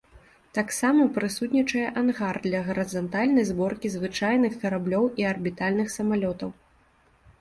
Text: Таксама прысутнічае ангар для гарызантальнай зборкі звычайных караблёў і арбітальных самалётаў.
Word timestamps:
Таксама 0.57 1.03
прысутнічае 1.17 1.83
ангар 2.01 2.39
для 2.47 2.61
гарызантальнай 2.69 3.47
зборкі 3.51 3.93
звычайных 3.99 4.57
караблёў 4.65 5.05
і 5.23 5.29
арбітальных 5.37 5.87
самалётаў. 6.01 6.49